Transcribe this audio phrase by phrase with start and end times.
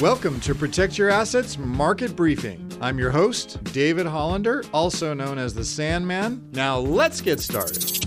[0.00, 2.72] Welcome to Protect Your Assets Market Briefing.
[2.80, 6.48] I'm your host, David Hollander, also known as the Sandman.
[6.52, 8.06] Now let's get started.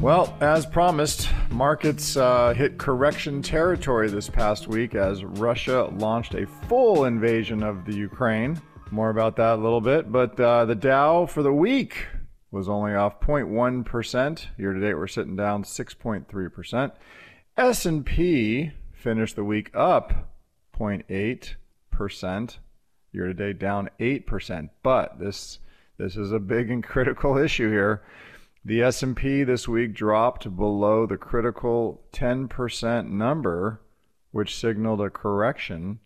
[0.00, 6.48] Well, as promised, markets uh, hit correction territory this past week as Russia launched a
[6.68, 8.60] full invasion of the Ukraine.
[8.90, 12.08] More about that a little bit, but uh, the Dow for the week
[12.50, 14.46] was only off 0.1%.
[14.58, 16.90] Year to date, we're sitting down 6.3%.
[17.56, 20.29] S&P finished the week up
[20.80, 22.58] 0.8%.
[23.12, 24.70] Year to date down 8%.
[24.82, 25.58] But this
[25.98, 28.02] this is a big and critical issue here.
[28.64, 33.80] The S&P this week dropped below the critical 10% number,
[34.32, 35.98] which signaled a correction,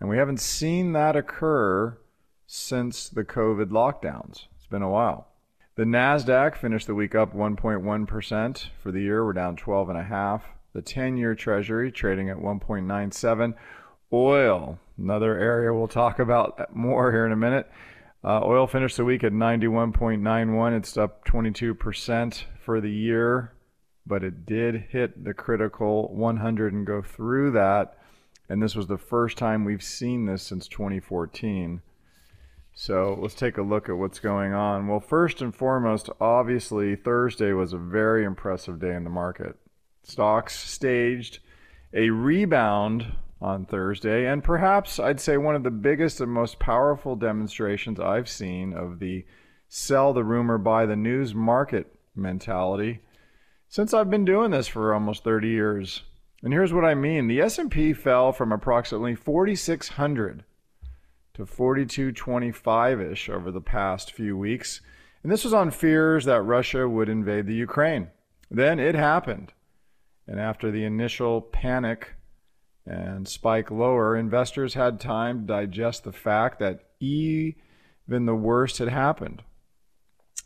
[0.00, 1.98] and we haven't seen that occur
[2.46, 4.46] since the COVID lockdowns.
[4.56, 5.28] It's been a while.
[5.74, 9.24] The Nasdaq finished the week up 1.1% for the year.
[9.24, 10.42] We're down 12.5.
[10.72, 13.54] The 10-year Treasury trading at 1.97.
[14.12, 17.70] Oil, another area we'll talk about more here in a minute.
[18.24, 20.76] Uh, oil finished the week at 91.91.
[20.76, 23.52] It's up 22% for the year,
[24.06, 27.98] but it did hit the critical 100 and go through that.
[28.48, 31.82] And this was the first time we've seen this since 2014.
[32.72, 34.88] So let's take a look at what's going on.
[34.88, 39.56] Well, first and foremost, obviously, Thursday was a very impressive day in the market.
[40.02, 41.40] Stocks staged
[41.92, 47.14] a rebound on Thursday, and perhaps I'd say one of the biggest and most powerful
[47.14, 49.24] demonstrations I've seen of the
[49.68, 53.00] sell the rumor, buy the news market mentality
[53.68, 56.02] since I've been doing this for almost 30 years.
[56.42, 57.28] And here's what I mean.
[57.28, 60.44] The S&P fell from approximately 4600
[61.34, 64.80] to 4225ish over the past few weeks.
[65.22, 68.08] And this was on fears that Russia would invade the Ukraine.
[68.50, 69.52] Then it happened.
[70.26, 72.14] And after the initial panic
[72.88, 77.54] and spike lower, investors had time to digest the fact that even
[78.24, 79.42] the worst had happened.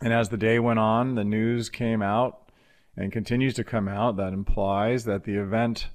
[0.03, 2.51] And as the day went on, the news came out
[2.97, 5.89] and continues to come out that implies that the event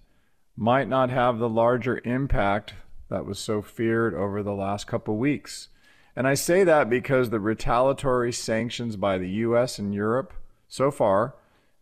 [0.55, 2.73] might not have the larger impact
[3.09, 5.67] that was so feared over the last couple weeks.
[6.15, 10.33] And I say that because the retaliatory sanctions by the US and Europe
[10.69, 11.35] so far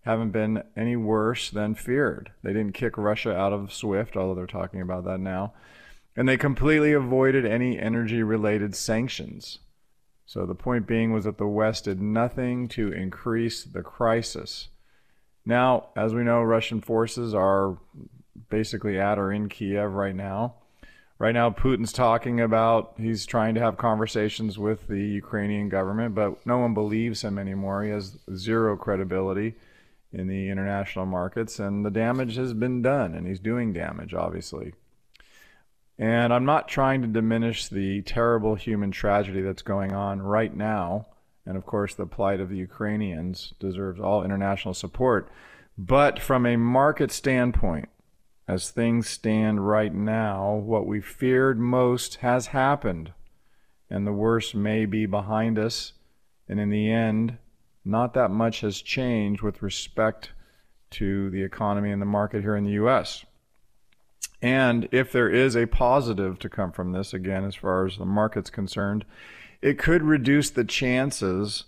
[0.05, 2.31] haven't been any worse than feared.
[2.43, 5.53] They didn't kick Russia out of SWIFT, although they're talking about that now.
[6.15, 9.59] And they completely avoided any energy related sanctions.
[10.27, 14.69] So the point being was that the West did nothing to increase the crisis.
[15.43, 17.77] Now, as we know, Russian forces are
[18.49, 20.53] basically at or in Kiev right now.
[21.17, 26.45] Right now, Putin's talking about he's trying to have conversations with the Ukrainian government, but
[26.45, 27.83] no one believes him anymore.
[27.83, 29.55] He has zero credibility
[30.15, 34.73] in the international markets, and the damage has been done, and he's doing damage, obviously.
[35.99, 41.07] And I'm not trying to diminish the terrible human tragedy that's going on right now.
[41.45, 45.29] And of course, the plight of the Ukrainians deserves all international support.
[45.77, 47.89] But from a market standpoint,
[48.47, 53.11] as things stand right now, what we feared most has happened,
[53.89, 55.93] and the worst may be behind us.
[56.47, 57.37] And in the end,
[57.85, 60.31] not that much has changed with respect
[60.91, 63.23] to the economy and the market here in the US.
[64.41, 68.05] And if there is a positive to come from this, again, as far as the
[68.05, 69.05] market's concerned,
[69.61, 71.65] it could reduce the chances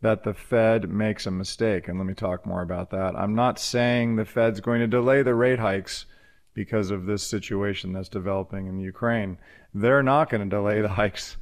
[0.00, 1.88] that the Fed makes a mistake.
[1.88, 3.16] And let me talk more about that.
[3.16, 6.06] I'm not saying the Fed's going to delay the rate hikes
[6.54, 9.38] because of this situation that's developing in Ukraine.
[9.74, 11.36] They're not going to delay the hikes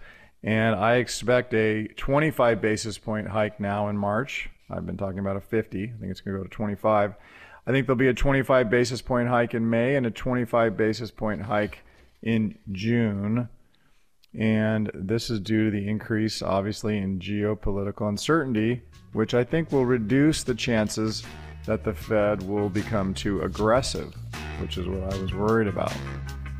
[0.47, 4.49] and I expect a 25 basis point hike now in March.
[4.71, 5.83] I've been talking about a 50.
[5.83, 7.15] I think it's going to go to 25.
[7.67, 11.11] I think there'll be a 25 basis point hike in May and a 25 basis
[11.11, 11.81] point hike
[12.23, 13.49] in June.
[14.39, 18.83] And this is due to the increase, obviously, in geopolitical uncertainty,
[19.15, 21.25] which I think will reduce the chances
[21.65, 24.15] that the Fed will become too aggressive,
[24.61, 25.93] which is what I was worried about.